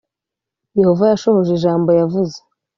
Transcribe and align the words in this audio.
Yehova 0.79 1.03
yashohoje 1.11 1.51
ijambo 1.57 1.89
yavuze 1.99 2.37